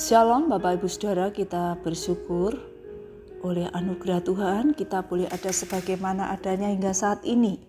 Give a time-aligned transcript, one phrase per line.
[0.00, 2.56] Shalom Bapak Ibu Saudara, kita bersyukur
[3.44, 7.60] oleh anugerah Tuhan kita boleh ada sebagaimana adanya hingga saat ini.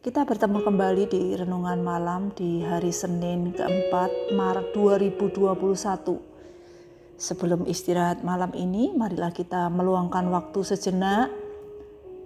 [0.00, 7.20] Kita bertemu kembali di renungan malam di hari Senin keempat Maret 2021.
[7.20, 11.28] Sebelum istirahat malam ini, marilah kita meluangkan waktu sejenak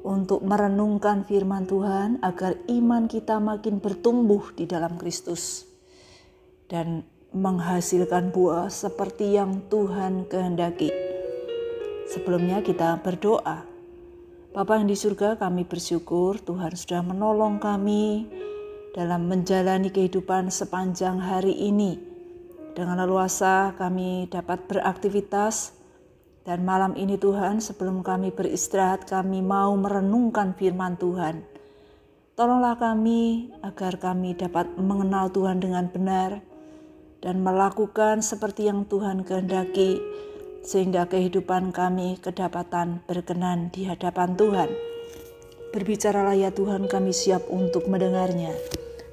[0.07, 5.67] untuk merenungkan firman Tuhan agar iman kita makin bertumbuh di dalam Kristus.
[6.71, 7.03] Dan
[7.35, 10.95] menghasilkan buah seperti yang Tuhan kehendaki.
[12.07, 13.67] Sebelumnya kita berdoa.
[14.55, 18.31] Bapa yang di surga kami bersyukur Tuhan sudah menolong kami
[18.95, 21.99] dalam menjalani kehidupan sepanjang hari ini.
[22.79, 25.75] Dengan leluasa kami dapat beraktivitas
[26.47, 31.43] dan malam ini Tuhan sebelum kami beristirahat kami mau merenungkan firman Tuhan.
[32.39, 36.54] Tolonglah kami agar kami dapat mengenal Tuhan dengan benar,
[37.25, 39.97] dan melakukan seperti yang Tuhan kehendaki,
[40.61, 44.69] sehingga kehidupan kami kedapatan berkenan di hadapan Tuhan.
[45.73, 48.53] Berbicaralah ya Tuhan, kami siap untuk mendengarnya.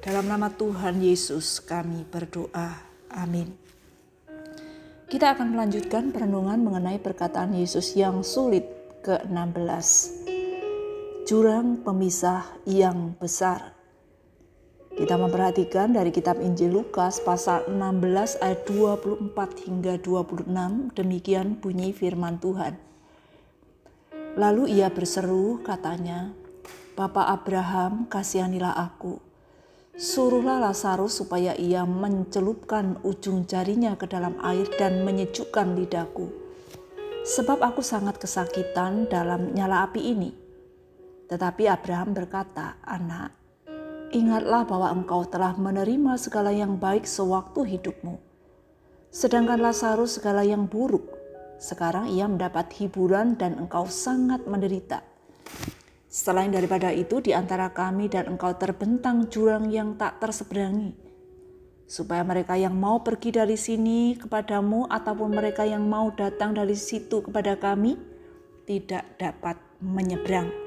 [0.04, 2.76] Dalam nama Tuhan Yesus kami berdoa.
[3.16, 3.56] Amin.
[5.08, 8.64] Kita akan melanjutkan perenungan mengenai perkataan Yesus yang sulit
[9.04, 9.88] ke-16.
[11.28, 13.81] Jurang pemisah yang besar.
[15.02, 19.34] Kita memperhatikan dari kitab Injil Lukas pasal 16 ayat 24
[19.66, 20.46] hingga 26
[20.94, 22.78] demikian bunyi firman Tuhan.
[24.38, 26.30] Lalu ia berseru katanya,
[26.94, 29.18] Bapak Abraham kasihanilah aku.
[29.98, 36.30] Suruhlah Lazarus supaya ia mencelupkan ujung jarinya ke dalam air dan menyejukkan lidahku.
[37.26, 40.30] Sebab aku sangat kesakitan dalam nyala api ini.
[41.26, 43.41] Tetapi Abraham berkata, Anak,
[44.12, 48.20] Ingatlah bahwa engkau telah menerima segala yang baik sewaktu hidupmu.
[49.08, 51.08] Sedangkan Lazarus segala yang buruk.
[51.56, 55.00] Sekarang ia mendapat hiburan dan engkau sangat menderita.
[56.12, 60.92] Selain daripada itu, di antara kami dan engkau terbentang jurang yang tak terseberangi.
[61.88, 67.24] Supaya mereka yang mau pergi dari sini kepadamu ataupun mereka yang mau datang dari situ
[67.24, 67.96] kepada kami
[68.68, 70.61] tidak dapat menyeberang.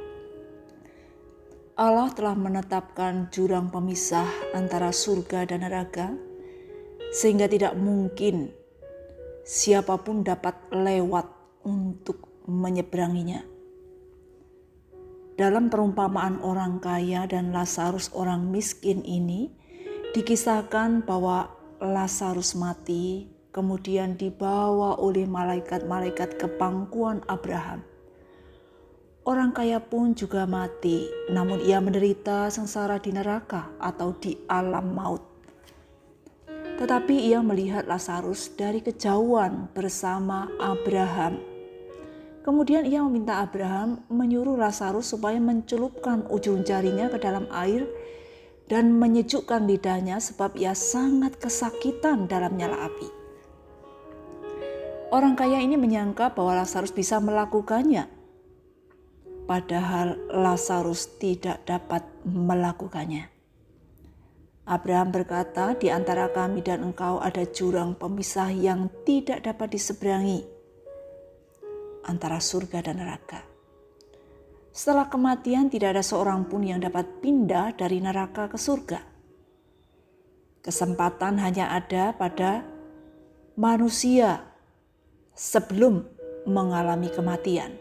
[1.75, 4.23] Allah telah menetapkan jurang pemisah
[4.55, 6.15] antara surga dan neraka,
[7.11, 8.55] sehingga tidak mungkin
[9.43, 11.27] siapa pun dapat lewat
[11.67, 13.43] untuk menyeberanginya.
[15.35, 19.51] Dalam perumpamaan orang kaya dan Lazarus orang miskin ini,
[20.15, 21.51] dikisahkan bahwa
[21.83, 27.83] Lazarus mati, kemudian dibawa oleh malaikat-malaikat ke pangkuan Abraham
[29.25, 35.25] Orang kaya pun juga mati, namun ia menderita sengsara di neraka atau di alam maut.
[36.77, 41.41] Tetapi ia melihat Lazarus dari kejauhan bersama Abraham.
[42.45, 47.89] Kemudian ia meminta Abraham menyuruh Lazarus supaya mencelupkan ujung jarinya ke dalam air
[48.69, 53.09] dan menyejukkan lidahnya sebab ia sangat kesakitan dalam nyala api.
[55.09, 58.05] Orang kaya ini menyangka bahwa Lazarus bisa melakukannya,
[59.45, 63.29] padahal Lazarus tidak dapat melakukannya.
[64.65, 70.41] Abraham berkata, "Di antara kami dan engkau ada jurang pemisah yang tidak dapat diseberangi
[72.09, 73.45] antara surga dan neraka."
[74.75, 78.99] Setelah kematian, tidak ada seorang pun yang dapat pindah dari neraka ke surga.
[80.65, 82.65] Kesempatan hanya ada pada
[83.55, 84.43] manusia
[85.31, 86.03] sebelum
[86.49, 87.77] mengalami kematian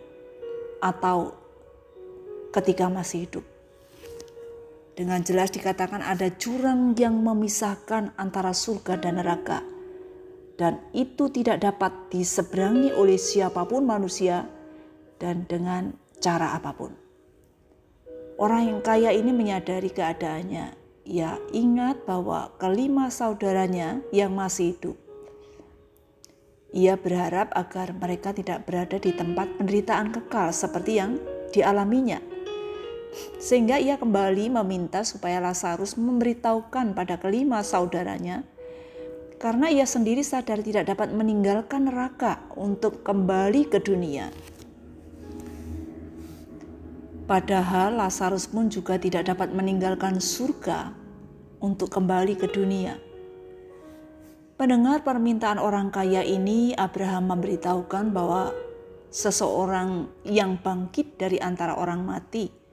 [0.79, 1.44] atau
[2.55, 3.45] ketika masih hidup.
[4.95, 9.59] Dengan jelas dikatakan ada jurang yang memisahkan antara surga dan neraka.
[10.55, 14.47] Dan itu tidak dapat diseberangi oleh siapa pun manusia
[15.19, 16.95] dan dengan cara apa pun.
[18.39, 20.79] Orang yang kaya ini menyadari keadaannya.
[21.11, 24.97] Ia ingat bahwa kelima saudaranya yang masih hidup.
[26.71, 31.19] Ia berharap agar mereka tidak berada di tempat penderitaan kekal seperti yang
[31.51, 32.34] dialaminya
[33.39, 38.43] sehingga ia kembali meminta supaya Lazarus memberitahukan pada kelima saudaranya
[39.45, 44.33] karena ia sendiri sadar tidak dapat meninggalkan neraka untuk kembali ke dunia.
[47.29, 50.93] Padahal Lazarus pun juga tidak dapat meninggalkan surga
[51.61, 52.97] untuk kembali ke dunia.
[54.57, 58.49] Pendengar permintaan orang kaya ini, Abraham memberitahukan bahwa
[59.13, 62.64] seseorang yang bangkit dari antara orang mati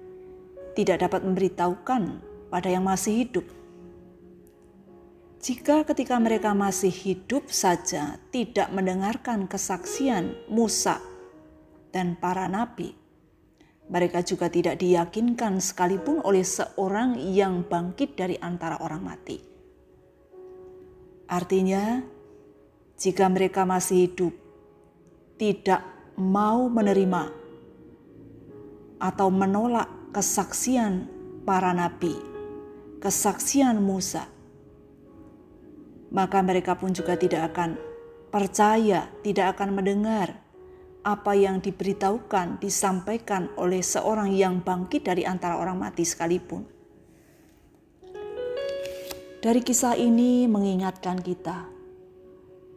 [0.78, 2.04] tidak dapat memberitahukan
[2.52, 3.48] pada yang masih hidup.
[5.42, 11.02] jika ketika mereka masih hidup saja tidak mendengarkan kesaksian Musa
[11.90, 12.94] dan para nabi,
[13.90, 19.38] mereka juga tidak diyakinkan sekalipun oleh seorang yang bangkit dari antara orang mati.
[21.26, 22.00] Artinya,
[22.96, 24.34] jika mereka masih hidup,
[25.42, 25.82] tidak
[26.22, 27.34] mau menerima
[29.02, 31.08] atau menolak kesaksian
[31.48, 32.12] para nabi,
[33.00, 34.28] kesaksian Musa,
[36.12, 37.80] maka mereka pun juga tidak akan
[38.28, 40.36] percaya, tidak akan mendengar
[41.02, 46.68] apa yang diberitahukan, disampaikan oleh seorang yang bangkit dari antara orang mati sekalipun.
[49.42, 51.66] Dari kisah ini mengingatkan kita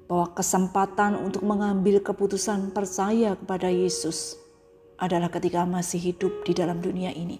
[0.08, 4.43] bahwa kesempatan untuk mengambil keputusan percaya kepada Yesus
[4.98, 7.38] adalah ketika masih hidup di dalam dunia ini.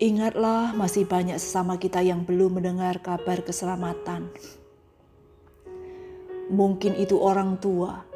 [0.00, 4.32] Ingatlah, masih banyak sesama kita yang belum mendengar kabar keselamatan.
[6.48, 8.08] Mungkin itu orang tua,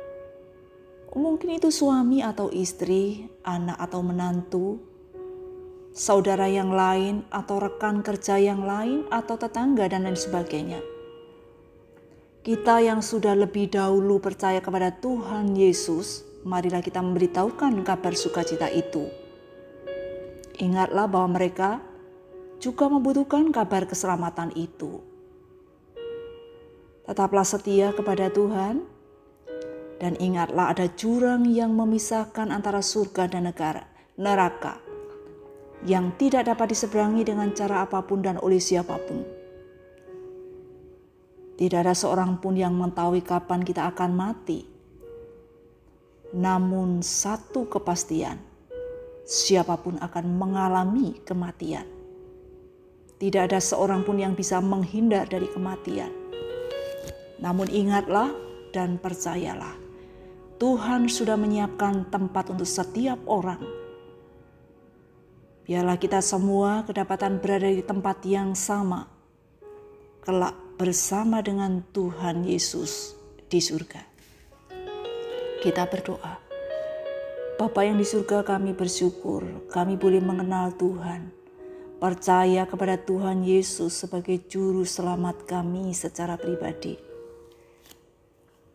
[1.12, 4.80] mungkin itu suami atau istri, anak atau menantu,
[5.94, 10.80] saudara yang lain, atau rekan kerja yang lain, atau tetangga, dan lain sebagainya.
[12.44, 19.24] Kita yang sudah lebih dahulu percaya kepada Tuhan Yesus, marilah kita memberitahukan kabar sukacita itu
[20.54, 21.82] Ingatlah bahwa mereka
[22.62, 25.02] juga membutuhkan kabar keselamatan itu.
[27.04, 28.86] Tetaplah setia kepada Tuhan,
[29.98, 33.82] dan ingatlah ada jurang yang memisahkan antara surga dan negara,
[34.14, 34.78] neraka,
[35.82, 39.26] yang tidak dapat diseberangi dengan cara apa pun dan oleh siapa pun.
[41.54, 44.73] Tidak ada seorang pun yang mengetahui kapan kita akan mati.
[46.34, 48.42] Namun satu kepastian,
[49.22, 51.86] siapa pun akan mengalami kematian.
[53.22, 56.10] Tidak ada seorang pun yang bisa menghindar dari kematian.
[57.38, 58.34] Namun ingatlah
[58.74, 59.78] dan percayalah,
[60.58, 63.62] Tuhan sudah menyiapkan tempat untuk setiap orang.
[65.62, 69.06] Biarlah kita semua kedapatan berada di tempat yang sama,
[70.18, 73.14] kelak bersama dengan Tuhan Yesus
[73.46, 74.13] di surga.
[75.64, 76.36] Kita berdoa.
[77.56, 81.32] Bapa yang di surga kami bersyukur kami boleh mengenal Tuhan.
[81.96, 87.00] Percaya kepada Tuhan Yesus sebagai juru selamat kami secara pribadi.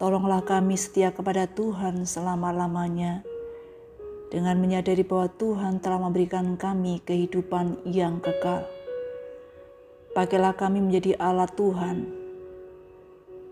[0.01, 3.21] Tolonglah kami setia kepada Tuhan selama-lamanya
[4.33, 8.65] dengan menyadari bahwa Tuhan telah memberikan kami kehidupan yang kekal.
[10.17, 12.18] Pakailah kami menjadi alat Tuhan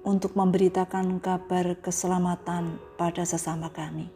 [0.07, 4.07] untuk memberitakan kabar keselamatan pada sesama kami.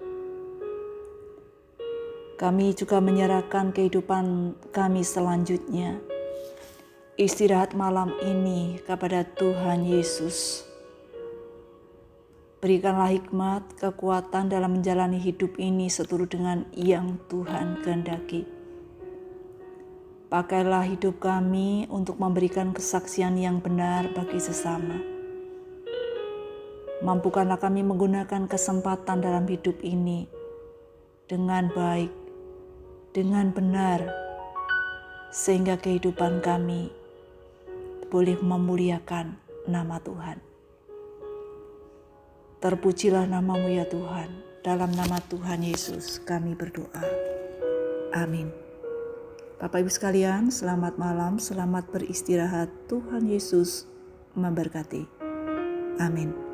[2.39, 5.99] Kami juga menyerahkan kehidupan kami selanjutnya.
[7.19, 10.63] Istirahat malam ini kepada Tuhan Yesus.
[12.63, 18.47] Berikanlah hikmat, kekuatan dalam menjalani hidup ini seturut dengan yang Tuhan kehendaki.
[20.31, 25.10] Pakailah hidup kami untuk memberikan kesaksian yang benar bagi sesama.
[27.01, 30.29] Mampukanlah kami menggunakan kesempatan dalam hidup ini
[31.25, 32.21] dengan baik
[33.11, 33.99] dengan benar,
[35.31, 36.91] sehingga kehidupan kami
[38.07, 39.35] boleh memuliakan
[39.67, 40.39] nama Tuhan.
[42.61, 47.03] Terpujilah namamu ya Tuhan, dalam nama Tuhan Yesus kami berdoa.
[48.13, 48.51] Amin.
[49.57, 52.69] Bapak Ibu sekalian, selamat malam, selamat beristirahat.
[52.89, 53.85] Tuhan Yesus
[54.33, 55.05] memberkati.
[56.01, 56.50] Amin.